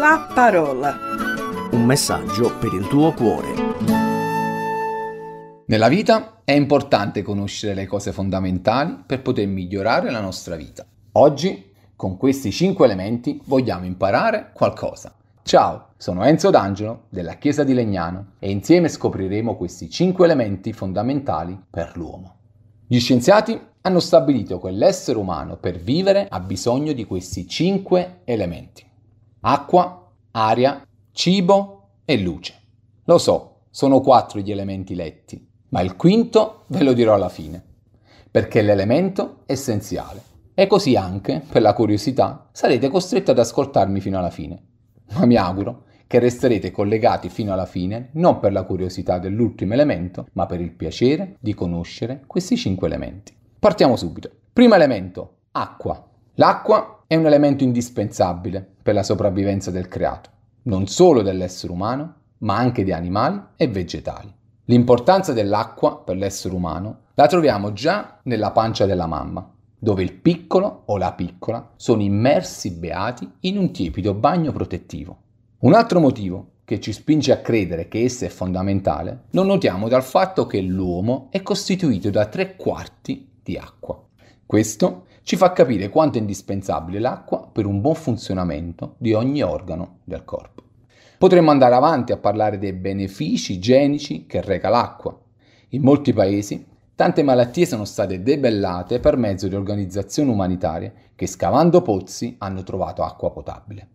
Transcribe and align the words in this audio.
La 0.00 0.30
parola. 0.34 0.96
Un 1.72 1.84
messaggio 1.84 2.56
per 2.58 2.72
il 2.72 2.86
tuo 2.88 3.12
cuore. 3.12 3.48
Nella 5.66 5.88
vita 5.88 6.40
è 6.42 6.52
importante 6.52 7.20
conoscere 7.20 7.74
le 7.74 7.84
cose 7.84 8.10
fondamentali 8.10 9.02
per 9.04 9.20
poter 9.20 9.46
migliorare 9.46 10.10
la 10.10 10.22
nostra 10.22 10.56
vita. 10.56 10.86
Oggi, 11.12 11.70
con 11.96 12.16
questi 12.16 12.50
cinque 12.50 12.86
elementi, 12.86 13.42
vogliamo 13.44 13.84
imparare 13.84 14.52
qualcosa. 14.54 15.14
Ciao, 15.42 15.88
sono 15.98 16.24
Enzo 16.24 16.48
D'Angelo 16.48 17.02
della 17.10 17.34
Chiesa 17.34 17.62
di 17.62 17.74
Legnano 17.74 18.36
e 18.38 18.50
insieme 18.50 18.88
scopriremo 18.88 19.54
questi 19.54 19.90
cinque 19.90 20.24
elementi 20.24 20.72
fondamentali 20.72 21.62
per 21.68 21.92
l'uomo. 21.96 22.36
Gli 22.86 22.98
scienziati 22.98 23.60
hanno 23.82 24.00
stabilito 24.00 24.60
che 24.60 24.70
l'essere 24.70 25.18
umano 25.18 25.58
per 25.58 25.76
vivere 25.76 26.26
ha 26.26 26.40
bisogno 26.40 26.94
di 26.94 27.04
questi 27.04 27.46
cinque 27.46 28.20
elementi. 28.24 28.88
Acqua, 29.42 30.12
aria, 30.32 30.86
cibo 31.12 31.88
e 32.04 32.18
luce. 32.18 32.60
Lo 33.04 33.16
so, 33.16 33.62
sono 33.70 34.00
quattro 34.00 34.40
gli 34.40 34.50
elementi 34.50 34.94
letti, 34.94 35.48
ma 35.70 35.80
il 35.80 35.96
quinto 35.96 36.64
ve 36.66 36.82
lo 36.82 36.92
dirò 36.92 37.14
alla 37.14 37.30
fine, 37.30 37.62
perché 38.30 38.60
è 38.60 38.62
l'elemento 38.62 39.42
essenziale. 39.46 40.22
E 40.52 40.66
così 40.66 40.94
anche, 40.94 41.42
per 41.50 41.62
la 41.62 41.72
curiosità, 41.72 42.50
sarete 42.52 42.88
costretti 42.88 43.30
ad 43.30 43.38
ascoltarmi 43.38 44.00
fino 44.00 44.18
alla 44.18 44.30
fine. 44.30 44.62
Ma 45.12 45.24
mi 45.24 45.36
auguro 45.36 45.84
che 46.06 46.18
resterete 46.18 46.70
collegati 46.70 47.30
fino 47.30 47.52
alla 47.52 47.64
fine 47.64 48.10
non 48.14 48.40
per 48.40 48.52
la 48.52 48.64
curiosità 48.64 49.18
dell'ultimo 49.18 49.72
elemento, 49.72 50.26
ma 50.32 50.44
per 50.44 50.60
il 50.60 50.72
piacere 50.72 51.36
di 51.40 51.54
conoscere 51.54 52.24
questi 52.26 52.56
cinque 52.56 52.88
elementi. 52.88 53.34
Partiamo 53.58 53.96
subito. 53.96 54.30
Primo 54.52 54.74
elemento, 54.74 55.36
acqua. 55.52 56.06
L'acqua 56.34 56.99
è 57.10 57.16
un 57.16 57.26
elemento 57.26 57.64
indispensabile 57.64 58.64
per 58.80 58.94
la 58.94 59.02
sopravvivenza 59.02 59.72
del 59.72 59.88
creato, 59.88 60.30
non 60.62 60.86
solo 60.86 61.22
dell'essere 61.22 61.72
umano, 61.72 62.14
ma 62.38 62.56
anche 62.56 62.84
di 62.84 62.92
animali 62.92 63.42
e 63.56 63.66
vegetali. 63.66 64.32
L'importanza 64.66 65.32
dell'acqua 65.32 65.98
per 65.98 66.14
l'essere 66.14 66.54
umano 66.54 67.06
la 67.14 67.26
troviamo 67.26 67.72
già 67.72 68.20
nella 68.22 68.52
pancia 68.52 68.86
della 68.86 69.08
mamma, 69.08 69.52
dove 69.76 70.04
il 70.04 70.12
piccolo 70.12 70.82
o 70.86 70.96
la 70.98 71.12
piccola 71.12 71.72
sono 71.74 72.02
immersi 72.02 72.70
beati 72.76 73.28
in 73.40 73.58
un 73.58 73.72
tiepido 73.72 74.14
bagno 74.14 74.52
protettivo. 74.52 75.22
Un 75.62 75.74
altro 75.74 75.98
motivo 75.98 76.58
che 76.64 76.78
ci 76.78 76.92
spinge 76.92 77.32
a 77.32 77.38
credere 77.38 77.88
che 77.88 78.04
essa 78.04 78.24
è 78.24 78.28
fondamentale 78.28 79.24
lo 79.30 79.42
notiamo 79.42 79.88
dal 79.88 80.04
fatto 80.04 80.46
che 80.46 80.60
l'uomo 80.60 81.26
è 81.32 81.42
costituito 81.42 82.08
da 82.10 82.26
tre 82.26 82.54
quarti 82.54 83.32
di 83.42 83.56
acqua. 83.56 84.00
Questo 84.46 85.06
ci 85.22 85.36
fa 85.36 85.52
capire 85.52 85.88
quanto 85.88 86.18
è 86.18 86.20
indispensabile 86.20 86.98
l'acqua 86.98 87.48
per 87.50 87.66
un 87.66 87.80
buon 87.80 87.94
funzionamento 87.94 88.94
di 88.98 89.12
ogni 89.12 89.42
organo 89.42 89.98
del 90.04 90.24
corpo. 90.24 90.62
Potremmo 91.18 91.50
andare 91.50 91.74
avanti 91.74 92.12
a 92.12 92.16
parlare 92.16 92.58
dei 92.58 92.72
benefici 92.72 93.52
igienici 93.52 94.26
che 94.26 94.40
reca 94.40 94.70
l'acqua. 94.70 95.14
In 95.70 95.82
molti 95.82 96.12
paesi 96.12 96.66
tante 96.94 97.22
malattie 97.22 97.66
sono 97.66 97.84
state 97.84 98.22
debellate 98.22 99.00
per 99.00 99.16
mezzo 99.16 99.46
di 99.46 99.54
organizzazioni 99.54 100.30
umanitarie 100.30 100.92
che 101.14 101.26
scavando 101.26 101.82
pozzi 101.82 102.36
hanno 102.38 102.62
trovato 102.62 103.02
acqua 103.02 103.30
potabile. 103.30 103.88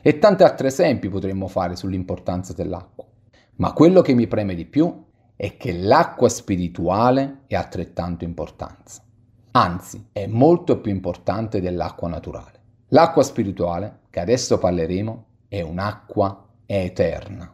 E 0.00 0.18
tanti 0.18 0.42
altri 0.42 0.68
esempi 0.68 1.10
potremmo 1.10 1.46
fare 1.46 1.76
sull'importanza 1.76 2.54
dell'acqua. 2.54 3.04
Ma 3.56 3.74
quello 3.74 4.00
che 4.00 4.14
mi 4.14 4.26
preme 4.26 4.54
di 4.54 4.64
più 4.64 5.04
è 5.36 5.58
che 5.58 5.72
l'acqua 5.72 6.30
spirituale 6.30 7.42
è 7.46 7.54
altrettanto 7.54 8.24
importanza. 8.24 9.02
Anzi, 9.52 10.06
è 10.12 10.26
molto 10.26 10.80
più 10.80 10.92
importante 10.92 11.60
dell'acqua 11.60 12.08
naturale. 12.08 12.60
L'acqua 12.88 13.22
spirituale, 13.22 14.02
che 14.10 14.20
adesso 14.20 14.58
parleremo, 14.58 15.24
è 15.48 15.60
un'acqua 15.60 16.46
eterna. 16.66 17.52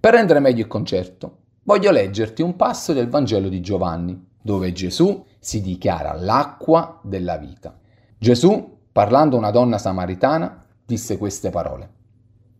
Per 0.00 0.14
rendere 0.14 0.40
meglio 0.40 0.60
il 0.60 0.66
concetto, 0.66 1.38
voglio 1.64 1.90
leggerti 1.90 2.40
un 2.40 2.56
passo 2.56 2.94
del 2.94 3.08
Vangelo 3.08 3.48
di 3.48 3.60
Giovanni, 3.60 4.28
dove 4.40 4.72
Gesù 4.72 5.24
si 5.38 5.60
dichiara 5.60 6.14
l'acqua 6.14 7.00
della 7.02 7.36
vita. 7.36 7.78
Gesù, 8.16 8.78
parlando 8.90 9.36
a 9.36 9.40
una 9.40 9.50
donna 9.50 9.76
samaritana, 9.76 10.64
disse 10.86 11.18
queste 11.18 11.50
parole. 11.50 11.90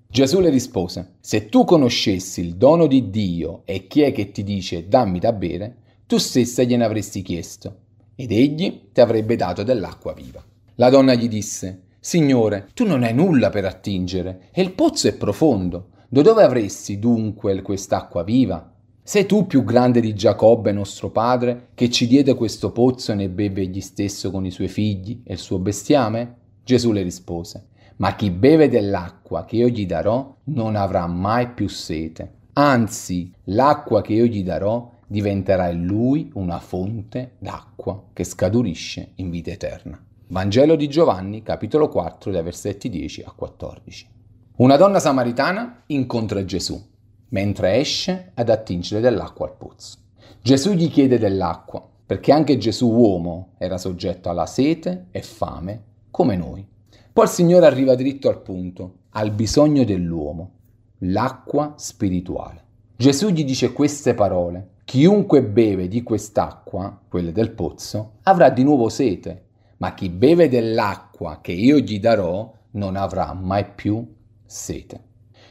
Gesù 0.08 0.40
le 0.40 0.50
rispose, 0.50 1.14
se 1.20 1.48
tu 1.48 1.64
conoscessi 1.64 2.40
il 2.40 2.56
dono 2.56 2.86
di 2.86 3.08
Dio 3.08 3.62
e 3.64 3.86
chi 3.86 4.02
è 4.02 4.12
che 4.12 4.32
ti 4.32 4.42
dice 4.42 4.86
dammi 4.86 5.18
da 5.18 5.32
bere, 5.32 5.76
tu 6.06 6.18
stessa 6.18 6.62
gliene 6.62 6.84
avresti 6.84 7.22
chiesto, 7.22 7.85
ed 8.16 8.32
egli 8.32 8.88
ti 8.92 9.00
avrebbe 9.00 9.36
dato 9.36 9.62
dell'acqua 9.62 10.14
viva. 10.14 10.42
La 10.76 10.90
donna 10.90 11.14
gli 11.14 11.28
disse, 11.28 11.82
Signore, 12.00 12.68
tu 12.74 12.86
non 12.86 13.02
hai 13.02 13.14
nulla 13.14 13.50
per 13.50 13.64
attingere, 13.64 14.48
e 14.52 14.62
il 14.62 14.72
pozzo 14.72 15.08
è 15.08 15.14
profondo. 15.14 15.90
Da 16.08 16.22
dove 16.22 16.42
avresti 16.42 16.98
dunque 16.98 17.60
quest'acqua 17.62 18.22
viva? 18.22 18.72
Sei 19.02 19.26
tu 19.26 19.46
più 19.46 19.64
grande 19.64 20.00
di 20.00 20.14
Giacobbe, 20.14 20.72
nostro 20.72 21.10
padre, 21.10 21.68
che 21.74 21.90
ci 21.90 22.06
diede 22.06 22.34
questo 22.34 22.72
pozzo 22.72 23.12
e 23.12 23.14
ne 23.14 23.28
beve 23.28 23.62
egli 23.62 23.80
stesso 23.80 24.30
con 24.30 24.44
i 24.46 24.50
suoi 24.50 24.68
figli 24.68 25.22
e 25.24 25.34
il 25.34 25.38
suo 25.38 25.58
bestiame? 25.58 26.36
Gesù 26.64 26.90
le 26.90 27.02
rispose, 27.02 27.66
ma 27.96 28.16
chi 28.16 28.30
beve 28.30 28.68
dell'acqua 28.68 29.44
che 29.44 29.56
io 29.56 29.68
gli 29.68 29.86
darò 29.86 30.34
non 30.44 30.74
avrà 30.74 31.06
mai 31.06 31.50
più 31.50 31.68
sete. 31.68 32.32
Anzi, 32.54 33.32
l'acqua 33.44 34.02
che 34.02 34.14
io 34.14 34.26
gli 34.26 34.42
darò 34.42 34.90
diventerà 35.06 35.68
in 35.68 35.84
lui 35.84 36.30
una 36.34 36.58
fonte 36.58 37.32
d'acqua 37.38 38.08
che 38.12 38.24
scaturisce 38.24 39.12
in 39.16 39.30
vita 39.30 39.50
eterna. 39.50 40.02
Vangelo 40.28 40.74
di 40.74 40.88
Giovanni, 40.88 41.42
capitolo 41.42 41.88
4, 41.88 42.30
dai 42.32 42.42
versetti 42.42 42.88
10 42.88 43.22
a 43.22 43.32
14. 43.32 44.08
Una 44.56 44.76
donna 44.76 44.98
samaritana 44.98 45.82
incontra 45.86 46.44
Gesù 46.44 46.94
mentre 47.28 47.76
esce 47.76 48.30
ad 48.34 48.48
attingere 48.48 49.00
dell'acqua 49.00 49.46
al 49.46 49.56
pozzo. 49.56 49.98
Gesù 50.42 50.72
gli 50.72 50.90
chiede 50.90 51.18
dell'acqua 51.18 51.86
perché 52.06 52.32
anche 52.32 52.56
Gesù 52.56 52.88
uomo 52.88 53.54
era 53.58 53.78
soggetto 53.78 54.28
alla 54.28 54.46
sete 54.46 55.06
e 55.10 55.22
fame 55.22 55.82
come 56.10 56.36
noi. 56.36 56.64
Poi 57.12 57.24
il 57.24 57.30
Signore 57.30 57.66
arriva 57.66 57.94
dritto 57.94 58.28
al 58.28 58.40
punto, 58.42 58.98
al 59.10 59.32
bisogno 59.32 59.84
dell'uomo, 59.84 60.52
l'acqua 60.98 61.74
spirituale. 61.76 62.64
Gesù 62.96 63.28
gli 63.30 63.44
dice 63.44 63.72
queste 63.72 64.14
parole. 64.14 64.74
Chiunque 64.86 65.42
beve 65.42 65.88
di 65.88 66.04
quest'acqua, 66.04 66.96
quella 67.08 67.32
del 67.32 67.50
pozzo, 67.50 68.18
avrà 68.22 68.50
di 68.50 68.62
nuovo 68.62 68.88
sete, 68.88 69.46
ma 69.78 69.94
chi 69.94 70.08
beve 70.08 70.48
dell'acqua 70.48 71.40
che 71.42 71.50
io 71.50 71.78
gli 71.78 71.98
darò 71.98 72.54
non 72.70 72.94
avrà 72.94 73.32
mai 73.32 73.68
più 73.74 74.06
sete. 74.44 75.00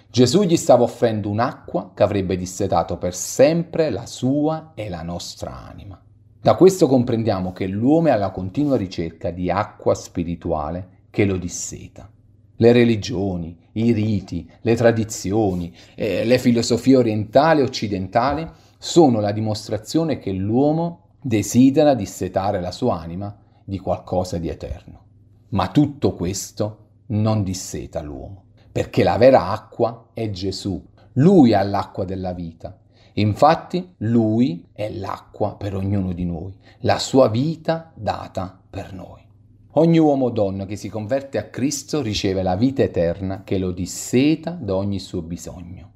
Gesù 0.10 0.44
gli 0.44 0.56
stava 0.56 0.84
offrendo 0.84 1.30
un'acqua 1.30 1.92
che 1.94 2.04
avrebbe 2.04 2.38
dissetato 2.38 2.98
per 2.98 3.14
sempre 3.14 3.90
la 3.90 4.06
sua 4.06 4.72
e 4.74 4.88
la 4.88 5.02
nostra 5.02 5.68
anima. 5.68 6.02
Da 6.40 6.56
questo 6.56 6.88
comprendiamo 6.88 7.52
che 7.52 7.68
l'uomo 7.68 8.08
è 8.08 8.12
alla 8.12 8.32
continua 8.32 8.78
ricerca 8.78 9.32
di 9.32 9.52
acqua 9.52 9.96
spirituale 9.96 11.08
che 11.10 11.26
lo 11.26 11.36
disseta. 11.36 12.10
Le 12.56 12.72
religioni, 12.72 13.58
i 13.74 13.92
riti, 13.92 14.50
le 14.62 14.76
tradizioni, 14.76 15.76
eh, 15.94 16.24
le 16.24 16.38
filosofie 16.38 16.96
orientali 16.96 17.60
e 17.60 17.64
occidentali 17.64 18.50
sono 18.86 19.20
la 19.20 19.32
dimostrazione 19.32 20.20
che 20.20 20.32
l'uomo 20.32 21.16
desidera 21.20 21.96
dissetare 21.96 22.62
la 22.62 22.72
sua 22.72 23.00
anima 23.00 23.36
di 23.64 23.80
qualcosa 23.80 24.38
di 24.38 24.48
eterno. 24.48 25.06
Ma 25.50 25.70
tutto 25.70 26.14
questo 26.14 26.90
non 27.08 27.42
disseta 27.42 28.04
l'uomo, 28.04 28.44
perché 28.72 29.02
la 29.04 29.18
vera 29.18 29.50
acqua 29.50 30.10
è 30.14 30.30
Gesù. 30.30 30.80
Lui 31.14 31.56
ha 31.56 31.64
l'acqua 31.64 32.06
della 32.06 32.34
vita. 32.34 32.80
Infatti 33.14 33.96
lui 33.98 34.68
è 34.72 34.92
l'acqua 34.92 35.56
per 35.56 35.74
ognuno 35.74 36.14
di 36.14 36.26
noi, 36.26 36.56
la 36.82 37.00
sua 37.00 37.28
vita 37.28 37.92
data 37.96 38.62
per 38.70 38.94
noi. 38.94 39.24
Ogni 39.78 39.98
uomo 39.98 40.26
o 40.26 40.30
donna 40.30 40.68
che 40.68 40.76
si 40.76 40.90
converte 40.90 41.40
a 41.40 41.46
Cristo 41.46 42.04
riceve 42.04 42.44
la 42.44 42.56
vita 42.56 42.84
eterna 42.84 43.44
che 43.44 43.58
lo 43.58 43.72
disseta 43.72 44.52
da 44.52 44.76
ogni 44.76 45.00
suo 45.00 45.24
bisogno. 45.24 45.92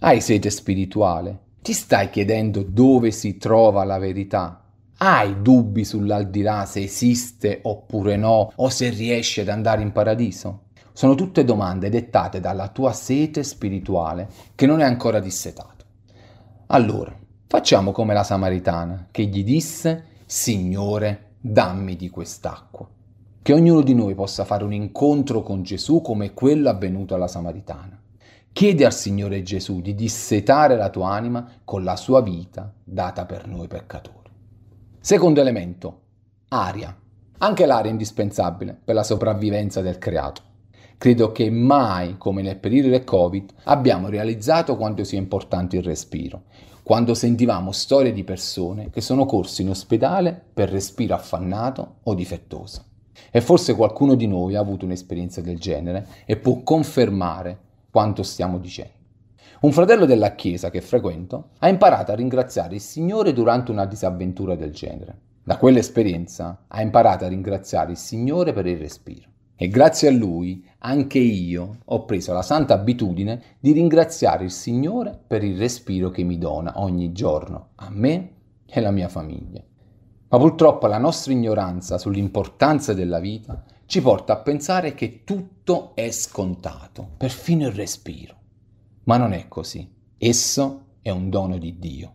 Hai 0.00 0.20
sete 0.20 0.50
spirituale? 0.50 1.43
Ti 1.64 1.72
stai 1.72 2.10
chiedendo 2.10 2.62
dove 2.62 3.10
si 3.10 3.38
trova 3.38 3.84
la 3.84 3.96
verità? 3.96 4.62
Hai 4.98 5.40
dubbi 5.40 5.82
sull'aldilà 5.82 6.66
se 6.66 6.82
esiste 6.82 7.60
oppure 7.62 8.16
no, 8.16 8.52
o 8.54 8.68
se 8.68 8.90
riesci 8.90 9.40
ad 9.40 9.48
andare 9.48 9.80
in 9.80 9.90
paradiso? 9.90 10.64
Sono 10.92 11.14
tutte 11.14 11.42
domande 11.42 11.88
dettate 11.88 12.38
dalla 12.38 12.68
tua 12.68 12.92
sete 12.92 13.42
spirituale 13.42 14.28
che 14.54 14.66
non 14.66 14.80
è 14.80 14.84
ancora 14.84 15.20
dissetata. 15.20 15.86
Allora, 16.66 17.16
facciamo 17.46 17.92
come 17.92 18.12
la 18.12 18.24
Samaritana 18.24 19.08
che 19.10 19.24
gli 19.24 19.42
disse, 19.42 20.04
Signore, 20.26 21.36
dammi 21.40 21.96
di 21.96 22.10
quest'acqua 22.10 22.86
che 23.40 23.52
ognuno 23.54 23.80
di 23.80 23.94
noi 23.94 24.14
possa 24.14 24.44
fare 24.44 24.64
un 24.64 24.74
incontro 24.74 25.42
con 25.42 25.62
Gesù 25.62 26.02
come 26.02 26.34
quello 26.34 26.68
avvenuto 26.68 27.14
alla 27.14 27.26
Samaritana. 27.26 28.02
Chiedi 28.54 28.84
al 28.84 28.92
Signore 28.92 29.42
Gesù 29.42 29.80
di 29.80 29.96
dissetare 29.96 30.76
la 30.76 30.88
tua 30.88 31.10
anima 31.10 31.44
con 31.64 31.82
la 31.82 31.96
sua 31.96 32.22
vita 32.22 32.72
data 32.84 33.26
per 33.26 33.48
noi 33.48 33.66
peccatori. 33.66 34.30
Secondo 35.00 35.40
elemento, 35.40 36.02
aria. 36.50 36.96
Anche 37.38 37.66
l'aria 37.66 37.88
è 37.88 37.90
indispensabile 37.90 38.78
per 38.84 38.94
la 38.94 39.02
sopravvivenza 39.02 39.80
del 39.80 39.98
creato. 39.98 40.42
Credo 40.98 41.32
che 41.32 41.50
mai, 41.50 42.16
come 42.16 42.42
nel 42.42 42.58
periodo 42.58 42.90
del 42.90 43.02
Covid, 43.02 43.52
abbiamo 43.64 44.08
realizzato 44.08 44.76
quanto 44.76 45.02
sia 45.02 45.18
importante 45.18 45.76
il 45.76 45.82
respiro, 45.82 46.44
quando 46.84 47.14
sentivamo 47.14 47.72
storie 47.72 48.12
di 48.12 48.22
persone 48.22 48.90
che 48.90 49.00
sono 49.00 49.26
corse 49.26 49.62
in 49.62 49.70
ospedale 49.70 50.40
per 50.54 50.70
respiro 50.70 51.16
affannato 51.16 51.96
o 52.04 52.14
difettoso. 52.14 52.84
E 53.32 53.40
forse 53.40 53.74
qualcuno 53.74 54.14
di 54.14 54.28
noi 54.28 54.54
ha 54.54 54.60
avuto 54.60 54.84
un'esperienza 54.84 55.40
del 55.40 55.58
genere 55.58 56.06
e 56.24 56.36
può 56.36 56.62
confermare 56.62 57.63
quanto 57.94 58.24
stiamo 58.24 58.58
dicendo. 58.58 58.92
Un 59.60 59.70
fratello 59.70 60.04
della 60.04 60.34
chiesa 60.34 60.68
che 60.68 60.80
frequento 60.80 61.50
ha 61.60 61.68
imparato 61.68 62.10
a 62.10 62.16
ringraziare 62.16 62.74
il 62.74 62.80
Signore 62.80 63.32
durante 63.32 63.70
una 63.70 63.84
disavventura 63.86 64.56
del 64.56 64.72
genere. 64.72 65.16
Da 65.44 65.58
quell'esperienza 65.58 66.64
ha 66.66 66.82
imparato 66.82 67.24
a 67.24 67.28
ringraziare 67.28 67.92
il 67.92 67.96
Signore 67.96 68.52
per 68.52 68.66
il 68.66 68.78
respiro. 68.78 69.28
E 69.54 69.68
grazie 69.68 70.08
a 70.08 70.10
lui 70.10 70.68
anche 70.78 71.20
io 71.20 71.76
ho 71.84 72.04
preso 72.04 72.32
la 72.32 72.42
santa 72.42 72.74
abitudine 72.74 73.40
di 73.60 73.70
ringraziare 73.70 74.42
il 74.42 74.50
Signore 74.50 75.16
per 75.24 75.44
il 75.44 75.56
respiro 75.56 76.10
che 76.10 76.24
mi 76.24 76.36
dona 76.36 76.72
ogni 76.80 77.12
giorno, 77.12 77.68
a 77.76 77.90
me 77.90 78.30
e 78.66 78.80
alla 78.80 78.90
mia 78.90 79.08
famiglia. 79.08 79.62
Ma 80.30 80.38
purtroppo 80.38 80.88
la 80.88 80.98
nostra 80.98 81.32
ignoranza 81.32 81.96
sull'importanza 81.96 82.92
della 82.92 83.20
vita 83.20 83.62
ci 83.86 84.00
porta 84.00 84.32
a 84.32 84.38
pensare 84.38 84.94
che 84.94 85.22
tutto 85.24 85.94
è 85.94 86.10
scontato, 86.10 87.10
perfino 87.16 87.66
il 87.66 87.74
respiro. 87.74 88.34
Ma 89.04 89.18
non 89.18 89.32
è 89.32 89.46
così. 89.48 89.86
Esso 90.16 90.84
è 91.02 91.10
un 91.10 91.28
dono 91.28 91.58
di 91.58 91.78
Dio. 91.78 92.14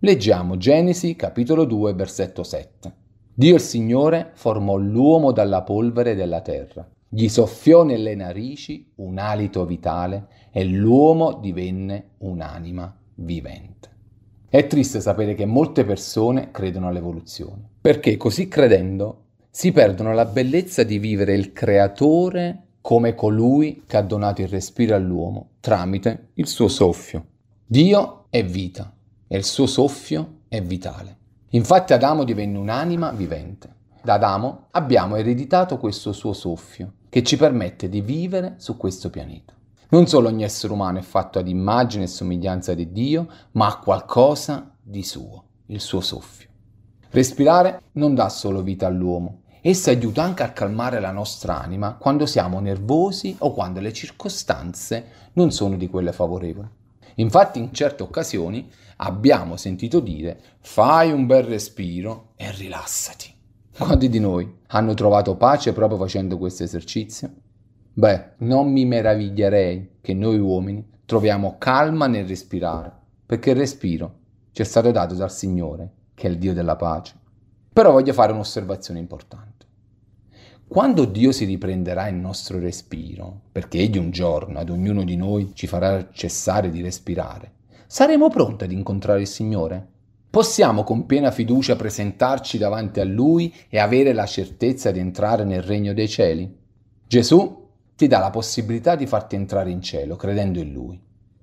Leggiamo 0.00 0.56
Genesi 0.56 1.14
capitolo 1.14 1.64
2 1.64 1.94
versetto 1.94 2.42
7. 2.42 2.92
Dio 3.32 3.54
il 3.54 3.60
Signore 3.60 4.32
formò 4.34 4.76
l'uomo 4.76 5.30
dalla 5.30 5.62
polvere 5.62 6.16
della 6.16 6.40
terra, 6.40 6.88
gli 7.08 7.28
soffiò 7.28 7.84
nelle 7.84 8.16
narici 8.16 8.92
un 8.96 9.18
alito 9.18 9.64
vitale 9.64 10.26
e 10.50 10.64
l'uomo 10.64 11.34
divenne 11.34 12.10
un'anima 12.18 12.94
vivente. 13.14 13.88
È 14.48 14.66
triste 14.66 15.00
sapere 15.00 15.34
che 15.34 15.46
molte 15.46 15.84
persone 15.84 16.50
credono 16.50 16.88
all'evoluzione, 16.88 17.68
perché 17.80 18.16
così 18.16 18.48
credendo 18.48 19.27
si 19.58 19.72
perdono 19.72 20.14
la 20.14 20.24
bellezza 20.24 20.84
di 20.84 21.00
vivere 21.00 21.34
il 21.34 21.52
creatore 21.52 22.66
come 22.80 23.16
colui 23.16 23.82
che 23.88 23.96
ha 23.96 24.02
donato 24.02 24.40
il 24.40 24.46
respiro 24.46 24.94
all'uomo 24.94 25.48
tramite 25.58 26.28
il 26.34 26.46
suo 26.46 26.68
soffio. 26.68 27.24
Dio 27.66 28.26
è 28.30 28.44
vita 28.44 28.94
e 29.26 29.36
il 29.36 29.42
suo 29.42 29.66
soffio 29.66 30.42
è 30.46 30.62
vitale. 30.62 31.16
Infatti 31.48 31.92
Adamo 31.92 32.22
divenne 32.22 32.56
un'anima 32.56 33.10
vivente. 33.10 33.74
Da 34.00 34.14
Adamo 34.14 34.66
abbiamo 34.70 35.16
ereditato 35.16 35.76
questo 35.78 36.12
suo 36.12 36.34
soffio 36.34 36.92
che 37.08 37.24
ci 37.24 37.36
permette 37.36 37.88
di 37.88 38.00
vivere 38.00 38.54
su 38.58 38.76
questo 38.76 39.10
pianeta. 39.10 39.54
Non 39.88 40.06
solo 40.06 40.28
ogni 40.28 40.44
essere 40.44 40.72
umano 40.72 40.98
è 41.00 41.02
fatto 41.02 41.40
ad 41.40 41.48
immagine 41.48 42.04
e 42.04 42.06
somiglianza 42.06 42.74
di 42.74 42.92
Dio, 42.92 43.26
ma 43.52 43.66
ha 43.66 43.78
qualcosa 43.78 44.72
di 44.80 45.02
suo, 45.02 45.46
il 45.66 45.80
suo 45.80 46.00
soffio. 46.00 46.46
Respirare 47.10 47.80
non 47.92 48.14
dà 48.14 48.28
solo 48.28 48.62
vita 48.62 48.86
all'uomo, 48.86 49.40
essa 49.60 49.90
aiuta 49.90 50.22
anche 50.22 50.42
a 50.42 50.52
calmare 50.52 51.00
la 51.00 51.10
nostra 51.10 51.60
anima 51.60 51.94
quando 51.94 52.26
siamo 52.26 52.60
nervosi 52.60 53.36
o 53.40 53.52
quando 53.52 53.80
le 53.80 53.92
circostanze 53.92 55.06
non 55.34 55.50
sono 55.50 55.76
di 55.76 55.88
quelle 55.88 56.12
favorevoli. 56.12 56.68
Infatti 57.16 57.58
in 57.58 57.72
certe 57.72 58.02
occasioni 58.02 58.70
abbiamo 58.96 59.56
sentito 59.56 60.00
dire 60.00 60.40
fai 60.60 61.10
un 61.10 61.26
bel 61.26 61.42
respiro 61.44 62.32
e 62.36 62.50
rilassati. 62.52 63.34
Quanti 63.76 64.08
di 64.08 64.18
noi 64.18 64.60
hanno 64.68 64.94
trovato 64.94 65.36
pace 65.36 65.72
proprio 65.72 65.98
facendo 65.98 66.38
questo 66.38 66.64
esercizio? 66.64 67.30
Beh, 67.92 68.34
non 68.38 68.70
mi 68.70 68.84
meraviglierei 68.84 69.98
che 70.00 70.14
noi 70.14 70.38
uomini 70.38 70.84
troviamo 71.04 71.56
calma 71.58 72.06
nel 72.06 72.26
respirare, 72.26 72.92
perché 73.26 73.50
il 73.50 73.56
respiro 73.56 74.14
ci 74.52 74.62
è 74.62 74.64
stato 74.64 74.90
dato 74.90 75.14
dal 75.14 75.32
Signore, 75.32 75.90
che 76.14 76.28
è 76.28 76.30
il 76.30 76.38
Dio 76.38 76.54
della 76.54 76.76
pace. 76.76 77.14
Però 77.78 77.92
voglio 77.92 78.12
fare 78.12 78.32
un'osservazione 78.32 78.98
importante. 78.98 79.64
Quando 80.66 81.04
Dio 81.04 81.30
si 81.30 81.44
riprenderà 81.44 82.08
il 82.08 82.16
nostro 82.16 82.58
respiro, 82.58 83.42
perché 83.52 83.78
Egli 83.78 83.98
un 83.98 84.10
giorno 84.10 84.58
ad 84.58 84.68
ognuno 84.68 85.04
di 85.04 85.14
noi 85.14 85.52
ci 85.54 85.68
farà 85.68 86.08
cessare 86.10 86.70
di 86.70 86.82
respirare, 86.82 87.52
saremo 87.86 88.30
pronti 88.30 88.64
ad 88.64 88.72
incontrare 88.72 89.20
il 89.20 89.28
Signore? 89.28 89.86
Possiamo 90.28 90.82
con 90.82 91.06
piena 91.06 91.30
fiducia 91.30 91.76
presentarci 91.76 92.58
davanti 92.58 92.98
a 92.98 93.04
Lui 93.04 93.54
e 93.68 93.78
avere 93.78 94.12
la 94.12 94.26
certezza 94.26 94.90
di 94.90 94.98
entrare 94.98 95.44
nel 95.44 95.62
regno 95.62 95.94
dei 95.94 96.08
cieli? 96.08 96.52
Gesù 97.06 97.68
ti 97.94 98.08
dà 98.08 98.18
la 98.18 98.30
possibilità 98.30 98.96
di 98.96 99.06
farti 99.06 99.36
entrare 99.36 99.70
in 99.70 99.82
cielo 99.82 100.16
credendo 100.16 100.58
in 100.58 100.72
Lui. 100.72 101.00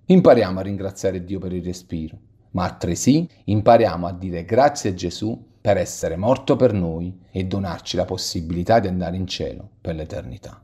Impariamo 0.07 0.59
a 0.59 0.63
ringraziare 0.63 1.23
Dio 1.23 1.39
per 1.39 1.53
il 1.53 1.63
respiro, 1.63 2.19
ma 2.51 2.65
altresì 2.65 3.25
impariamo 3.45 4.05
a 4.05 4.11
dire 4.11 4.43
grazie 4.43 4.89
a 4.89 4.93
Gesù 4.93 5.53
per 5.65 5.77
essere 5.77 6.15
morto 6.15 6.55
per 6.55 6.73
noi 6.73 7.21
e 7.31 7.45
donarci 7.45 7.97
la 7.97 8.05
possibilità 8.05 8.77
di 8.77 8.87
andare 8.87 9.15
in 9.15 9.25
cielo 9.25 9.67
per 9.81 9.95
l'eternità. 9.95 10.61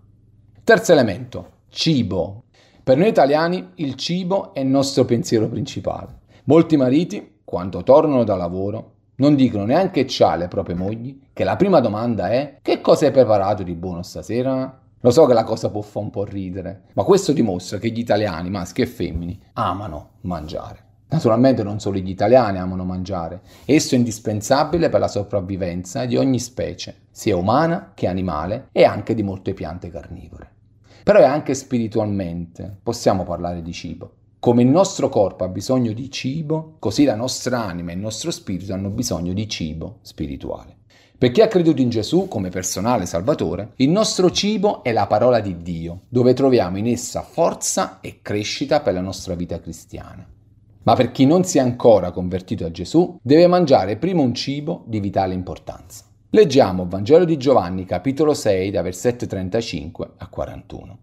Terzo 0.63 0.91
elemento, 0.91 1.53
cibo. 1.69 2.43
Per 2.83 2.97
noi 2.97 3.07
italiani 3.07 3.71
il 3.77 3.95
cibo 3.95 4.53
è 4.53 4.59
il 4.59 4.67
nostro 4.67 5.03
pensiero 5.03 5.49
principale. 5.49 6.19
Molti 6.43 6.77
mariti, 6.77 7.39
quando 7.43 7.81
tornano 7.81 8.23
da 8.23 8.35
lavoro, 8.35 8.91
non 9.15 9.33
dicono 9.33 9.65
neanche 9.65 10.05
ciao 10.05 10.33
alle 10.33 10.47
proprie 10.47 10.75
mogli, 10.75 11.19
che 11.33 11.43
la 11.45 11.55
prima 11.55 11.79
domanda 11.79 12.29
è 12.29 12.59
che 12.61 12.79
cosa 12.79 13.07
hai 13.07 13.11
preparato 13.11 13.63
di 13.63 13.73
buono 13.73 14.03
stasera? 14.03 14.81
Lo 14.99 15.09
so 15.09 15.25
che 15.25 15.33
la 15.33 15.43
cosa 15.43 15.71
può 15.71 15.81
fare 15.81 16.05
un 16.05 16.11
po' 16.11 16.25
ridere, 16.25 16.83
ma 16.93 17.03
questo 17.03 17.33
dimostra 17.33 17.79
che 17.79 17.89
gli 17.89 17.97
italiani, 17.97 18.51
maschi 18.51 18.81
e 18.81 18.85
femmini, 18.85 19.39
amano 19.53 20.09
mangiare. 20.21 20.89
Naturalmente 21.11 21.61
non 21.61 21.81
solo 21.81 21.97
gli 21.97 22.09
italiani 22.09 22.57
amano 22.57 22.85
mangiare, 22.85 23.41
esso 23.65 23.95
è 23.95 23.97
indispensabile 23.97 24.87
per 24.87 25.01
la 25.01 25.09
sopravvivenza 25.09 26.05
di 26.05 26.15
ogni 26.15 26.39
specie, 26.39 27.01
sia 27.11 27.35
umana 27.35 27.91
che 27.93 28.07
animale 28.07 28.69
e 28.71 28.85
anche 28.85 29.13
di 29.13 29.21
molte 29.21 29.53
piante 29.53 29.89
carnivore. 29.89 30.49
Però 31.03 31.19
è 31.19 31.25
anche 31.25 31.53
spiritualmente, 31.53 32.77
possiamo 32.81 33.25
parlare 33.25 33.61
di 33.61 33.73
cibo. 33.73 34.13
Come 34.39 34.61
il 34.61 34.69
nostro 34.69 35.09
corpo 35.09 35.43
ha 35.43 35.49
bisogno 35.49 35.91
di 35.91 36.09
cibo, 36.09 36.77
così 36.79 37.03
la 37.03 37.15
nostra 37.15 37.61
anima 37.61 37.91
e 37.91 37.95
il 37.95 37.99
nostro 37.99 38.31
spirito 38.31 38.73
hanno 38.73 38.89
bisogno 38.89 39.33
di 39.33 39.49
cibo 39.49 39.97
spirituale. 40.03 40.77
Per 41.17 41.29
chi 41.31 41.41
ha 41.41 41.47
creduto 41.47 41.81
in 41.81 41.89
Gesù 41.89 42.29
come 42.29 42.47
personale 42.47 43.05
salvatore, 43.05 43.73
il 43.75 43.89
nostro 43.89 44.31
cibo 44.31 44.81
è 44.81 44.93
la 44.93 45.07
parola 45.07 45.41
di 45.41 45.61
Dio, 45.61 46.03
dove 46.07 46.33
troviamo 46.33 46.77
in 46.77 46.87
essa 46.87 47.21
forza 47.21 47.99
e 47.99 48.19
crescita 48.21 48.79
per 48.79 48.93
la 48.93 49.01
nostra 49.01 49.35
vita 49.35 49.59
cristiana. 49.59 50.25
Ma 50.83 50.95
per 50.95 51.11
chi 51.11 51.25
non 51.25 51.43
si 51.43 51.59
è 51.59 51.61
ancora 51.61 52.11
convertito 52.11 52.65
a 52.65 52.71
Gesù, 52.71 53.19
deve 53.21 53.45
mangiare 53.47 53.97
prima 53.97 54.21
un 54.21 54.33
cibo 54.33 54.83
di 54.87 54.99
vitale 54.99 55.33
importanza. 55.33 56.05
Leggiamo 56.31 56.87
Vangelo 56.87 57.25
di 57.25 57.37
Giovanni 57.37 57.85
capitolo 57.85 58.33
6 58.33 58.71
da 58.71 58.81
versetto 58.81 59.27
35 59.27 60.11
a 60.17 60.27
41. 60.27 60.97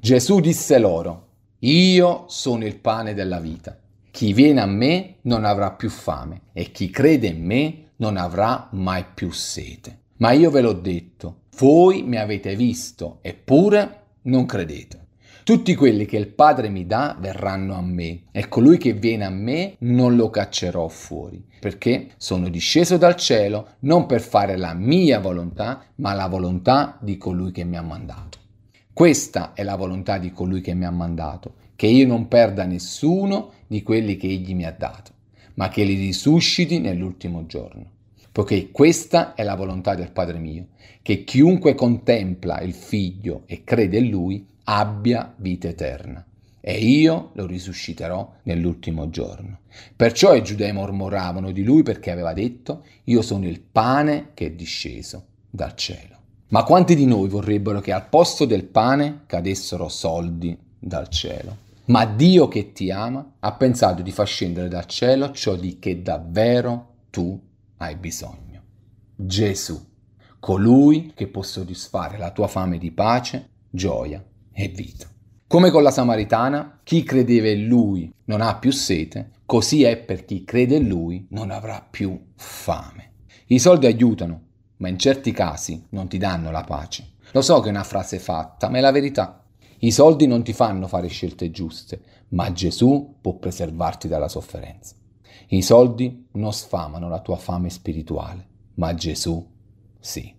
Gesù 0.00 0.40
disse 0.40 0.78
loro, 0.78 1.26
Io 1.60 2.24
sono 2.28 2.64
il 2.64 2.78
pane 2.78 3.14
della 3.14 3.38
vita. 3.38 3.78
Chi 4.10 4.32
viene 4.32 4.60
a 4.62 4.66
me 4.66 5.16
non 5.22 5.44
avrà 5.44 5.70
più 5.72 5.90
fame 5.90 6.40
e 6.52 6.72
chi 6.72 6.90
crede 6.90 7.28
in 7.28 7.44
me 7.44 7.90
non 7.96 8.16
avrà 8.16 8.68
mai 8.72 9.04
più 9.14 9.30
sete. 9.30 9.98
Ma 10.16 10.32
io 10.32 10.50
ve 10.50 10.60
l'ho 10.60 10.72
detto, 10.72 11.42
voi 11.58 12.02
mi 12.02 12.16
avete 12.16 12.56
visto, 12.56 13.18
eppure 13.20 14.00
non 14.22 14.44
credete. 14.44 15.06
Tutti 15.50 15.74
quelli 15.74 16.06
che 16.06 16.16
il 16.16 16.28
Padre 16.28 16.68
mi 16.68 16.86
dà 16.86 17.16
verranno 17.18 17.74
a 17.74 17.82
me, 17.82 18.20
e 18.30 18.46
colui 18.46 18.78
che 18.78 18.92
viene 18.92 19.24
a 19.24 19.30
me 19.30 19.74
non 19.78 20.14
lo 20.14 20.30
caccerò 20.30 20.86
fuori, 20.86 21.44
perché 21.58 22.10
sono 22.18 22.48
disceso 22.48 22.96
dal 22.96 23.16
cielo 23.16 23.70
non 23.80 24.06
per 24.06 24.20
fare 24.20 24.56
la 24.56 24.74
mia 24.74 25.18
volontà, 25.18 25.86
ma 25.96 26.12
la 26.12 26.28
volontà 26.28 26.96
di 27.00 27.16
colui 27.16 27.50
che 27.50 27.64
mi 27.64 27.76
ha 27.76 27.82
mandato. 27.82 28.38
Questa 28.92 29.52
è 29.52 29.64
la 29.64 29.74
volontà 29.74 30.18
di 30.18 30.30
colui 30.30 30.60
che 30.60 30.74
mi 30.74 30.84
ha 30.84 30.92
mandato, 30.92 31.54
che 31.74 31.88
io 31.88 32.06
non 32.06 32.28
perda 32.28 32.64
nessuno 32.64 33.50
di 33.66 33.82
quelli 33.82 34.16
che 34.16 34.28
egli 34.28 34.54
mi 34.54 34.64
ha 34.64 34.70
dato 34.78 35.18
ma 35.54 35.68
che 35.68 35.82
li 35.82 35.94
risusciti 35.94 36.78
nell'ultimo 36.78 37.44
giorno. 37.46 37.90
Poiché 38.32 38.70
questa 38.70 39.34
è 39.34 39.42
la 39.42 39.56
volontà 39.56 39.96
del 39.96 40.12
Padre 40.12 40.38
mio, 40.38 40.68
che 41.02 41.24
chiunque 41.24 41.74
contempla 41.74 42.60
il 42.60 42.72
Figlio 42.72 43.42
e 43.46 43.64
crede 43.64 43.98
in 43.98 44.08
Lui 44.08 44.46
abbia 44.64 45.32
vita 45.36 45.68
eterna, 45.68 46.24
e 46.60 46.78
io 46.78 47.30
lo 47.34 47.46
risusciterò 47.46 48.34
nell'ultimo 48.42 49.08
giorno. 49.08 49.60
Perciò 49.96 50.34
i 50.34 50.42
giudei 50.42 50.72
mormoravano 50.72 51.50
di 51.52 51.64
lui 51.64 51.82
perché 51.82 52.10
aveva 52.10 52.34
detto, 52.34 52.84
io 53.04 53.22
sono 53.22 53.46
il 53.46 53.60
pane 53.60 54.30
che 54.34 54.46
è 54.46 54.50
disceso 54.50 55.26
dal 55.48 55.74
cielo. 55.74 56.18
Ma 56.48 56.64
quanti 56.64 56.94
di 56.94 57.06
noi 57.06 57.28
vorrebbero 57.28 57.80
che 57.80 57.92
al 57.92 58.08
posto 58.08 58.44
del 58.44 58.64
pane 58.64 59.22
cadessero 59.26 59.88
soldi 59.88 60.56
dal 60.78 61.08
cielo? 61.08 61.68
Ma 61.86 62.04
Dio 62.04 62.48
che 62.48 62.72
ti 62.72 62.90
ama 62.90 63.34
ha 63.38 63.52
pensato 63.52 64.02
di 64.02 64.12
far 64.12 64.26
scendere 64.26 64.68
dal 64.68 64.86
cielo 64.86 65.32
ciò 65.32 65.54
di 65.54 65.78
che 65.78 66.02
davvero 66.02 66.88
tu 67.10 67.40
hai 67.78 67.96
bisogno. 67.96 68.62
Gesù, 69.16 69.80
colui 70.38 71.12
che 71.14 71.26
può 71.26 71.42
soddisfare 71.42 72.18
la 72.18 72.30
tua 72.30 72.48
fame 72.48 72.78
di 72.78 72.90
pace, 72.90 73.48
gioia 73.70 74.22
e 74.62 74.68
vita. 74.68 75.08
Come 75.46 75.70
con 75.70 75.82
la 75.82 75.90
Samaritana, 75.90 76.80
chi 76.84 77.02
credeva 77.02 77.48
in 77.48 77.66
lui 77.66 78.12
non 78.24 78.40
ha 78.40 78.56
più 78.56 78.70
sete, 78.70 79.30
così 79.46 79.82
è 79.84 79.96
per 79.96 80.24
chi 80.24 80.44
crede 80.44 80.76
in 80.76 80.86
lui 80.86 81.26
non 81.30 81.50
avrà 81.50 81.84
più 81.88 82.26
fame. 82.36 83.12
I 83.46 83.58
soldi 83.58 83.86
aiutano, 83.86 84.42
ma 84.76 84.88
in 84.88 84.98
certi 84.98 85.32
casi 85.32 85.86
non 85.90 86.08
ti 86.08 86.18
danno 86.18 86.50
la 86.50 86.62
pace. 86.62 87.12
Lo 87.32 87.40
so 87.40 87.60
che 87.60 87.68
è 87.68 87.70
una 87.70 87.84
frase 87.84 88.18
fatta, 88.18 88.68
ma 88.68 88.78
è 88.78 88.80
la 88.80 88.92
verità. 88.92 89.44
I 89.78 89.90
soldi 89.90 90.26
non 90.26 90.44
ti 90.44 90.52
fanno 90.52 90.86
fare 90.86 91.08
scelte 91.08 91.50
giuste, 91.50 92.00
ma 92.28 92.52
Gesù 92.52 93.16
può 93.20 93.34
preservarti 93.34 94.08
dalla 94.08 94.28
sofferenza. 94.28 94.94
I 95.48 95.62
soldi 95.62 96.28
non 96.32 96.52
sfamano 96.52 97.08
la 97.08 97.20
tua 97.20 97.36
fame 97.36 97.70
spirituale, 97.70 98.46
ma 98.74 98.94
Gesù 98.94 99.44
sì. 99.98 100.38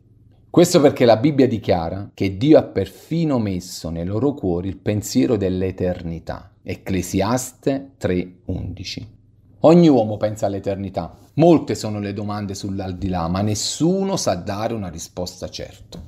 Questo 0.51 0.81
perché 0.81 1.05
la 1.05 1.15
Bibbia 1.15 1.47
dichiara 1.47 2.11
che 2.13 2.35
Dio 2.35 2.57
ha 2.57 2.63
perfino 2.63 3.39
messo 3.39 3.89
nei 3.89 4.03
loro 4.03 4.33
cuori 4.33 4.67
il 4.67 4.79
pensiero 4.79 5.37
dell'eternità. 5.37 6.51
Ecclesiaste 6.61 7.91
3:11. 7.97 9.07
Ogni 9.61 9.87
uomo 9.87 10.17
pensa 10.17 10.47
all'eternità. 10.47 11.17
Molte 11.35 11.73
sono 11.73 12.01
le 12.01 12.11
domande 12.11 12.53
sull'aldilà, 12.53 13.29
ma 13.29 13.39
nessuno 13.39 14.17
sa 14.17 14.35
dare 14.35 14.73
una 14.73 14.89
risposta 14.89 15.47
certa. 15.47 16.03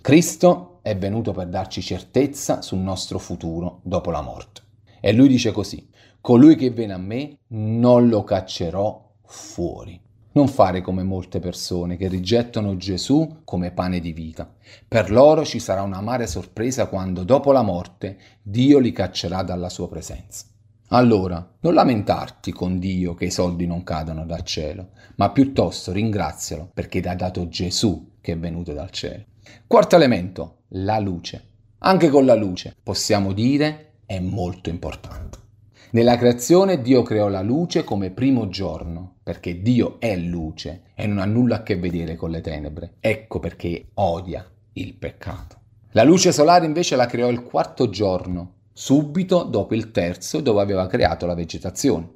Cristo 0.00 0.78
è 0.82 0.96
venuto 0.96 1.32
per 1.32 1.48
darci 1.48 1.82
certezza 1.82 2.62
sul 2.62 2.78
nostro 2.78 3.18
futuro 3.18 3.80
dopo 3.82 4.12
la 4.12 4.22
morte. 4.22 4.62
E 5.00 5.12
lui 5.12 5.26
dice 5.26 5.50
così, 5.50 5.90
colui 6.20 6.54
che 6.54 6.70
viene 6.70 6.92
a 6.92 6.98
me 6.98 7.40
non 7.48 8.06
lo 8.06 8.22
caccerò 8.22 9.14
fuori. 9.24 10.00
Non 10.38 10.46
fare 10.46 10.82
come 10.82 11.02
molte 11.02 11.40
persone 11.40 11.96
che 11.96 12.06
rigettano 12.06 12.76
Gesù 12.76 13.40
come 13.42 13.72
pane 13.72 13.98
di 13.98 14.12
vita. 14.12 14.48
Per 14.86 15.10
loro 15.10 15.44
ci 15.44 15.58
sarà 15.58 15.82
un'amara 15.82 16.28
sorpresa 16.28 16.86
quando 16.86 17.24
dopo 17.24 17.50
la 17.50 17.62
morte 17.62 18.16
Dio 18.40 18.78
li 18.78 18.92
caccerà 18.92 19.42
dalla 19.42 19.68
sua 19.68 19.88
presenza. 19.88 20.46
Allora, 20.90 21.44
non 21.58 21.74
lamentarti 21.74 22.52
con 22.52 22.78
Dio 22.78 23.14
che 23.14 23.24
i 23.24 23.30
soldi 23.32 23.66
non 23.66 23.82
cadono 23.82 24.24
dal 24.24 24.44
cielo, 24.44 24.90
ma 25.16 25.28
piuttosto 25.30 25.90
ringrazialo 25.90 26.70
perché 26.72 27.00
ti 27.00 27.08
ha 27.08 27.16
dato 27.16 27.48
Gesù 27.48 28.18
che 28.20 28.34
è 28.34 28.38
venuto 28.38 28.72
dal 28.72 28.90
cielo. 28.90 29.24
Quarto 29.66 29.96
elemento, 29.96 30.58
la 30.68 31.00
luce. 31.00 31.48
Anche 31.78 32.10
con 32.10 32.24
la 32.24 32.36
luce 32.36 32.76
possiamo 32.80 33.32
dire 33.32 34.02
è 34.06 34.20
molto 34.20 34.68
importante. 34.68 35.47
Nella 35.90 36.18
creazione 36.18 36.82
Dio 36.82 37.00
creò 37.00 37.28
la 37.28 37.40
luce 37.40 37.82
come 37.82 38.10
primo 38.10 38.50
giorno, 38.50 39.20
perché 39.22 39.62
Dio 39.62 39.98
è 39.98 40.14
luce 40.16 40.82
e 40.94 41.06
non 41.06 41.16
ha 41.16 41.24
nulla 41.24 41.56
a 41.56 41.62
che 41.62 41.78
vedere 41.78 42.14
con 42.14 42.30
le 42.30 42.42
tenebre. 42.42 42.96
Ecco 43.00 43.38
perché 43.38 43.88
odia 43.94 44.46
il 44.74 44.94
peccato. 44.96 45.56
La 45.92 46.02
luce 46.02 46.30
solare 46.30 46.66
invece 46.66 46.94
la 46.94 47.06
creò 47.06 47.30
il 47.30 47.42
quarto 47.42 47.88
giorno, 47.88 48.56
subito 48.70 49.44
dopo 49.44 49.74
il 49.74 49.90
terzo 49.90 50.40
dove 50.40 50.60
aveva 50.60 50.86
creato 50.86 51.24
la 51.24 51.34
vegetazione. 51.34 52.06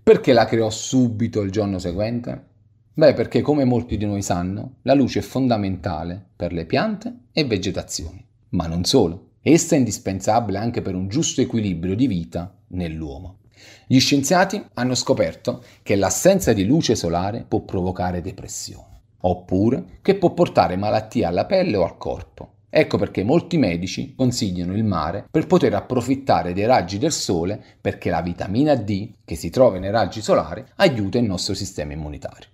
Perché 0.00 0.32
la 0.32 0.44
creò 0.44 0.70
subito 0.70 1.40
il 1.40 1.50
giorno 1.50 1.80
seguente? 1.80 2.50
Beh, 2.94 3.12
perché 3.14 3.40
come 3.42 3.64
molti 3.64 3.96
di 3.96 4.06
noi 4.06 4.22
sanno, 4.22 4.76
la 4.82 4.94
luce 4.94 5.18
è 5.18 5.22
fondamentale 5.22 6.24
per 6.36 6.52
le 6.52 6.64
piante 6.64 7.22
e 7.32 7.44
vegetazioni, 7.44 8.24
ma 8.50 8.68
non 8.68 8.84
solo. 8.84 9.30
Essa 9.46 9.74
è 9.74 9.78
indispensabile 9.78 10.56
anche 10.56 10.80
per 10.80 10.94
un 10.94 11.06
giusto 11.06 11.42
equilibrio 11.42 11.94
di 11.94 12.06
vita 12.06 12.56
nell'uomo. 12.68 13.40
Gli 13.86 14.00
scienziati 14.00 14.64
hanno 14.72 14.94
scoperto 14.94 15.62
che 15.82 15.96
l'assenza 15.96 16.54
di 16.54 16.64
luce 16.64 16.94
solare 16.94 17.44
può 17.46 17.60
provocare 17.60 18.22
depressione, 18.22 19.02
oppure 19.20 19.98
che 20.00 20.14
può 20.14 20.32
portare 20.32 20.76
malattie 20.76 21.26
alla 21.26 21.44
pelle 21.44 21.76
o 21.76 21.84
al 21.84 21.98
corpo. 21.98 22.52
Ecco 22.70 22.96
perché 22.96 23.22
molti 23.22 23.58
medici 23.58 24.14
consigliano 24.14 24.74
il 24.74 24.82
mare 24.82 25.26
per 25.30 25.46
poter 25.46 25.74
approfittare 25.74 26.54
dei 26.54 26.64
raggi 26.64 26.96
del 26.96 27.12
sole 27.12 27.62
perché 27.78 28.08
la 28.08 28.22
vitamina 28.22 28.74
D 28.74 29.10
che 29.26 29.36
si 29.36 29.50
trova 29.50 29.78
nei 29.78 29.90
raggi 29.90 30.22
solari 30.22 30.64
aiuta 30.76 31.18
il 31.18 31.24
nostro 31.24 31.52
sistema 31.52 31.92
immunitario. 31.92 32.48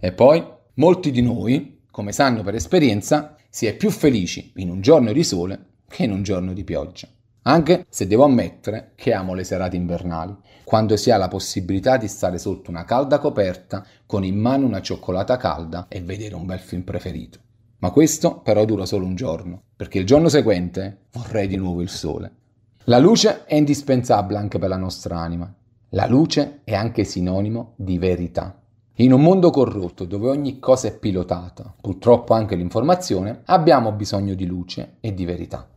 E 0.00 0.10
poi 0.10 0.44
molti 0.74 1.12
di 1.12 1.22
noi, 1.22 1.82
come 1.88 2.10
sanno 2.10 2.42
per 2.42 2.56
esperienza, 2.56 3.36
si 3.48 3.66
è 3.66 3.76
più 3.76 3.90
felici 3.90 4.50
in 4.56 4.70
un 4.70 4.80
giorno 4.80 5.12
di 5.12 5.22
sole 5.22 5.70
che 5.92 6.04
in 6.04 6.10
un 6.10 6.22
giorno 6.22 6.54
di 6.54 6.64
pioggia. 6.64 7.06
Anche 7.42 7.86
se 7.90 8.06
devo 8.06 8.24
ammettere 8.24 8.92
che 8.94 9.12
amo 9.12 9.34
le 9.34 9.44
serate 9.44 9.76
invernali, 9.76 10.34
quando 10.64 10.96
si 10.96 11.10
ha 11.10 11.18
la 11.18 11.28
possibilità 11.28 11.98
di 11.98 12.08
stare 12.08 12.38
sotto 12.38 12.70
una 12.70 12.84
calda 12.84 13.18
coperta 13.18 13.84
con 14.06 14.24
in 14.24 14.38
mano 14.38 14.64
una 14.64 14.80
cioccolata 14.80 15.36
calda 15.36 15.86
e 15.88 16.00
vedere 16.00 16.34
un 16.34 16.46
bel 16.46 16.60
film 16.60 16.82
preferito. 16.82 17.40
Ma 17.78 17.90
questo 17.90 18.38
però 18.40 18.64
dura 18.64 18.86
solo 18.86 19.04
un 19.04 19.16
giorno, 19.16 19.64
perché 19.76 19.98
il 19.98 20.06
giorno 20.06 20.28
seguente 20.28 21.08
vorrei 21.12 21.46
di 21.46 21.56
nuovo 21.56 21.82
il 21.82 21.88
sole. 21.88 22.32
La 22.84 22.98
luce 22.98 23.44
è 23.44 23.56
indispensabile 23.56 24.38
anche 24.38 24.58
per 24.58 24.68
la 24.68 24.76
nostra 24.76 25.18
anima. 25.18 25.52
La 25.90 26.06
luce 26.06 26.60
è 26.64 26.74
anche 26.74 27.04
sinonimo 27.04 27.74
di 27.76 27.98
verità. 27.98 28.56
In 28.96 29.12
un 29.12 29.20
mondo 29.20 29.50
corrotto 29.50 30.04
dove 30.04 30.28
ogni 30.28 30.58
cosa 30.58 30.88
è 30.88 30.96
pilotata, 30.96 31.74
purtroppo 31.80 32.34
anche 32.34 32.54
l'informazione, 32.54 33.42
abbiamo 33.46 33.90
bisogno 33.92 34.34
di 34.34 34.46
luce 34.46 34.96
e 35.00 35.12
di 35.12 35.24
verità. 35.24 35.68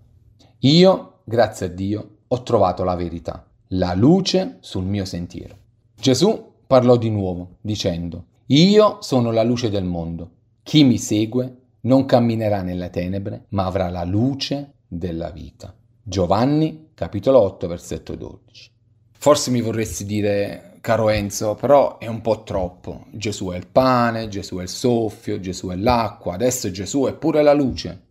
Io, 0.66 1.20
grazie 1.26 1.68
a 1.68 1.70
Dio, 1.70 2.10
ho 2.28 2.42
trovato 2.42 2.84
la 2.84 2.96
verità, 2.96 3.46
la 3.68 3.94
luce 3.94 4.58
sul 4.62 4.84
mio 4.84 5.06
sentiero. 5.06 5.56
Gesù 5.96 6.54
parlò 6.66 6.98
di 6.98 7.12
nuovo, 7.12 7.58
dicendo, 7.62 8.26
Io 8.48 8.98
sono 9.02 9.30
la 9.30 9.44
luce 9.44 9.70
del 9.70 9.84
mondo. 9.84 10.32
Chi 10.64 10.84
mi 10.84 10.98
segue 10.98 11.56
non 11.82 12.06
camminerà 12.06 12.64
nelle 12.64 12.90
tenebre, 12.90 13.46
ma 13.50 13.66
avrà 13.66 13.90
la 13.90 14.04
luce 14.06 14.78
della 14.88 15.30
vita. 15.30 15.72
Giovanni, 16.02 16.88
capitolo 16.96 17.42
8, 17.42 17.68
versetto 17.68 18.16
12. 18.16 18.72
Forse 19.20 19.52
mi 19.52 19.62
vorresti 19.62 20.04
dire, 20.04 20.80
caro 20.82 21.10
Enzo, 21.10 21.54
però 21.54 22.00
è 22.00 22.08
un 22.08 22.22
po' 22.22 22.42
troppo. 22.42 23.06
Gesù 23.12 23.50
è 23.50 23.56
il 23.56 23.68
pane, 23.68 24.30
Gesù 24.30 24.58
è 24.58 24.64
il 24.64 24.70
soffio, 24.70 25.40
Gesù 25.40 25.68
è 25.68 25.76
l'acqua, 25.76 26.34
adesso 26.34 26.72
Gesù 26.72 27.04
è 27.06 27.14
pure 27.14 27.44
la 27.44 27.54
luce. 27.54 28.02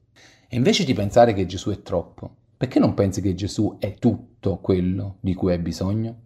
E 0.49 0.57
invece 0.57 0.85
di 0.85 0.93
pensare 0.95 1.33
che 1.33 1.47
Gesù 1.47 1.71
è 1.71 1.83
troppo, 1.83 2.37
perché 2.57 2.79
non 2.79 2.95
pensi 2.95 3.21
che 3.21 3.35
Gesù 3.35 3.77
è 3.79 3.95
tutto 3.95 4.59
quello 4.59 5.17
di 5.21 5.35
cui 5.35 5.53
hai 5.53 5.59
bisogno? 5.59 6.17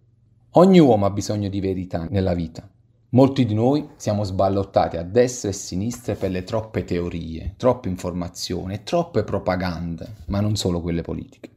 Ogni 0.51 0.79
uomo 0.79 1.05
ha 1.05 1.09
bisogno 1.09 1.49
di 1.49 1.59
verità 1.59 2.07
nella 2.09 2.33
vita. 2.33 2.67
Molti 3.11 3.45
di 3.45 3.55
noi 3.55 3.89
siamo 3.95 4.23
sballottati 4.23 4.97
a 4.97 5.03
destra 5.03 5.49
e 5.49 5.51
a 5.51 5.55
sinistra 5.55 6.13
per 6.13 6.29
le 6.29 6.43
troppe 6.43 6.83
teorie, 6.83 7.55
troppe 7.57 7.89
informazioni 7.89 8.83
troppe 8.83 9.23
propagande, 9.23 10.15
ma 10.27 10.39
non 10.41 10.55
solo 10.55 10.79
quelle 10.79 11.01
politiche. 11.01 11.49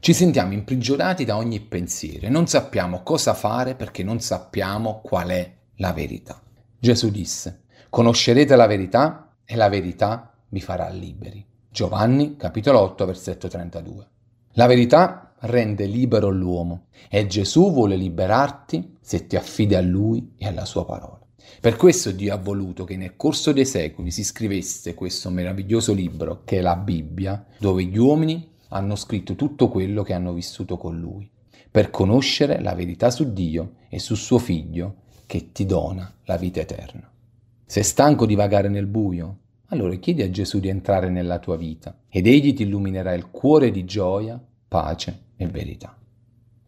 Ci 0.00 0.12
sentiamo 0.12 0.52
imprigionati 0.52 1.24
da 1.24 1.36
ogni 1.36 1.60
pensiero 1.60 2.26
e 2.26 2.30
non 2.30 2.46
sappiamo 2.46 3.02
cosa 3.02 3.34
fare 3.34 3.74
perché 3.74 4.02
non 4.02 4.18
sappiamo 4.18 5.00
qual 5.00 5.28
è 5.28 5.54
la 5.76 5.92
verità. 5.92 6.40
Gesù 6.78 7.10
disse, 7.10 7.62
conoscerete 7.88 8.56
la 8.56 8.66
verità 8.66 9.36
e 9.44 9.56
la 9.56 9.68
verità 9.68 10.34
vi 10.48 10.60
farà 10.60 10.88
liberi. 10.88 11.46
Giovanni 11.72 12.34
capitolo 12.34 12.80
8 12.80 13.06
versetto 13.06 13.46
32. 13.46 14.08
La 14.54 14.66
verità 14.66 15.36
rende 15.42 15.86
libero 15.86 16.28
l'uomo 16.28 16.86
e 17.08 17.28
Gesù 17.28 17.70
vuole 17.70 17.94
liberarti 17.94 18.96
se 19.00 19.28
ti 19.28 19.36
affidi 19.36 19.76
a 19.76 19.80
Lui 19.80 20.32
e 20.36 20.48
alla 20.48 20.64
Sua 20.64 20.84
parola. 20.84 21.20
Per 21.60 21.76
questo 21.76 22.10
Dio 22.10 22.34
ha 22.34 22.38
voluto 22.38 22.82
che 22.82 22.96
nel 22.96 23.14
corso 23.14 23.52
dei 23.52 23.64
secoli 23.64 24.10
si 24.10 24.24
scrivesse 24.24 24.94
questo 24.94 25.30
meraviglioso 25.30 25.92
libro 25.92 26.42
che 26.44 26.58
è 26.58 26.60
la 26.60 26.74
Bibbia, 26.74 27.46
dove 27.58 27.84
gli 27.84 27.98
uomini 27.98 28.50
hanno 28.70 28.96
scritto 28.96 29.36
tutto 29.36 29.68
quello 29.68 30.02
che 30.02 30.12
hanno 30.12 30.32
vissuto 30.32 30.76
con 30.76 30.98
Lui, 30.98 31.30
per 31.70 31.90
conoscere 31.90 32.60
la 32.60 32.74
verità 32.74 33.12
su 33.12 33.32
Dio 33.32 33.74
e 33.88 34.00
su 34.00 34.16
suo 34.16 34.38
Figlio 34.38 35.02
che 35.24 35.52
ti 35.52 35.66
dona 35.66 36.12
la 36.24 36.36
vita 36.36 36.58
eterna. 36.58 37.08
Sei 37.64 37.84
stanco 37.84 38.26
di 38.26 38.34
vagare 38.34 38.68
nel 38.68 38.86
buio? 38.86 39.38
Allora 39.70 39.94
chiedi 39.96 40.22
a 40.22 40.30
Gesù 40.30 40.58
di 40.58 40.68
entrare 40.68 41.10
nella 41.10 41.38
tua 41.38 41.56
vita 41.56 41.96
ed 42.08 42.26
egli 42.26 42.54
ti 42.54 42.62
illuminerà 42.62 43.12
il 43.14 43.30
cuore 43.30 43.70
di 43.70 43.84
gioia, 43.84 44.40
pace 44.68 45.22
e 45.36 45.46
verità. 45.46 45.96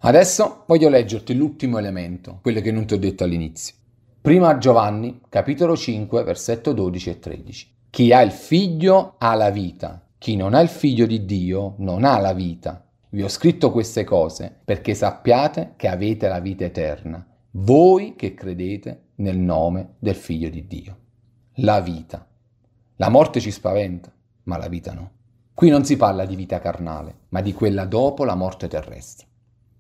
Adesso 0.05 0.65
voglio 0.67 0.89
leggerti 0.89 1.35
l'ultimo 1.35 1.79
elemento, 1.79 2.39
quello 2.43 2.61
che 2.61 2.73
non 2.73 2.87
ti 2.87 2.95
ho 2.95 2.99
detto 2.99 3.25
all'inizio. 3.25 3.75
Prima 4.21 4.57
Giovanni, 4.59 5.21
capitolo 5.29 5.77
5, 5.77 6.23
versetto 6.23 6.73
12 6.73 7.11
e 7.11 7.19
13. 7.19 7.75
Chi 7.91 8.13
ha 8.13 8.21
il 8.23 8.31
figlio 8.31 9.17
ha 9.19 9.35
la 9.35 9.51
vita, 9.51 10.07
chi 10.19 10.37
non 10.37 10.55
ha 10.55 10.61
il 10.61 10.69
figlio 10.69 11.07
di 11.07 11.25
Dio 11.25 11.75
non 11.79 12.05
ha 12.05 12.19
la 12.19 12.33
vita. 12.33 12.87
Vi 13.11 13.23
ho 13.23 13.29
scritto 13.29 13.71
queste 13.73 14.05
cose 14.05 14.61
perché 14.65 14.95
sappiate 14.95 15.75
che 15.77 15.89
avete 15.89 16.29
la 16.29 16.39
vita 16.39 16.65
eterna, 16.65 17.25
voi 17.53 18.15
che 18.17 18.33
credete 18.33 19.09
nel 19.17 19.39
nome 19.39 19.95
del 19.99 20.15
figlio 20.15 20.49
di 20.49 20.67
Dio. 20.67 20.97
La 21.57 21.81
vita. 21.81 22.27
La 23.03 23.09
morte 23.09 23.41
ci 23.41 23.51
spaventa, 23.51 24.13
ma 24.45 24.57
la 24.59 24.69
vita 24.69 24.93
no. 24.93 25.11
Qui 25.55 25.71
non 25.71 25.85
si 25.85 25.97
parla 25.97 26.25
di 26.25 26.37
vita 26.37 26.61
carnale, 26.61 27.23
ma 27.31 27.41
di 27.41 27.53
quella 27.53 27.85
dopo 27.85 28.23
la 28.23 28.37
morte 28.37 28.69
terrestre. 28.69 29.27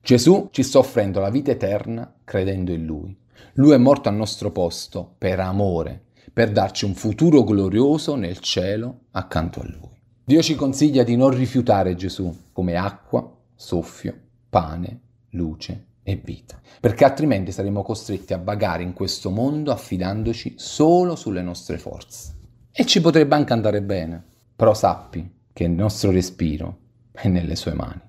Gesù 0.00 0.49
ci 0.50 0.64
sta 0.64 0.81
offrendo 0.81 1.21
la 1.21 1.31
vita 1.31 1.52
eterna 1.52 2.12
credendo 2.25 2.73
in 2.73 2.85
Lui. 2.85 3.17
Lui 3.52 3.75
è 3.75 3.76
morto 3.76 4.09
al 4.09 4.17
nostro 4.17 4.50
posto 4.50 5.14
per 5.19 5.38
amore, 5.38 6.07
per 6.33 6.50
darci 6.50 6.85
un 6.85 6.95
futuro 6.95 7.45
glorioso 7.45 8.17
nel 8.17 8.41
cielo 8.41 9.02
accanto 9.12 9.61
a 9.61 9.69
Lui. 9.69 10.02
Dio 10.25 10.43
ci 10.43 10.57
consiglia 10.57 11.05
di 11.05 11.14
non 11.14 11.31
rifiutare 11.31 11.95
Gesù 11.95 12.49
come 12.50 12.75
acqua, 12.75 13.33
soffio, 13.55 14.19
pane, 14.50 15.00
luce 15.31 15.87
e 16.02 16.17
vita, 16.17 16.61
perché 16.81 17.05
altrimenti 17.05 17.52
saremo 17.52 17.85
costretti 17.85 18.33
a 18.33 18.43
vagare 18.43 18.83
in 18.83 18.95
questo 18.95 19.31
mondo 19.31 19.71
affidandoci 19.71 20.55
solo 20.57 21.14
sulle 21.14 21.43
nostre 21.43 21.79
forze. 21.79 22.41
E 22.75 22.87
ci 22.87 23.02
potrebbe 23.02 23.35
anche 23.35 23.52
andare 23.52 23.83
bene, 23.83 24.23
però 24.57 24.73
sappi 24.73 25.31
che 25.52 25.64
il 25.64 25.71
nostro 25.73 26.11
respiro 26.11 26.79
è 27.12 27.29
nelle 27.29 27.55
sue 27.55 27.75
mani. 27.75 28.00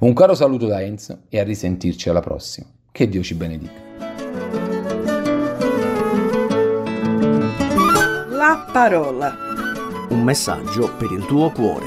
Un 0.00 0.12
caro 0.12 0.34
saluto 0.34 0.66
da 0.66 0.82
Enzo 0.82 1.20
e 1.30 1.38
a 1.40 1.44
risentirci 1.44 2.10
alla 2.10 2.20
prossima. 2.20 2.66
Che 2.92 3.08
Dio 3.08 3.22
ci 3.22 3.34
benedica. 3.34 3.72
La 8.28 8.68
parola. 8.70 9.34
Un 10.10 10.22
messaggio 10.22 10.94
per 10.94 11.10
il 11.12 11.24
tuo 11.24 11.50
cuore. 11.50 11.86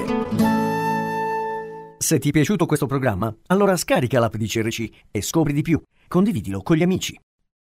Se 1.99 2.17
ti 2.17 2.29
è 2.29 2.31
piaciuto 2.31 2.65
questo 2.65 2.87
programma, 2.87 3.31
allora 3.47 3.77
scarica 3.77 4.17
l'app 4.19 4.33
di 4.33 4.47
CRC 4.47 4.89
e 5.11 5.21
scopri 5.21 5.53
di 5.53 5.61
più. 5.61 5.79
Condividilo 6.07 6.63
con 6.63 6.75
gli 6.75 6.81
amici. 6.81 7.15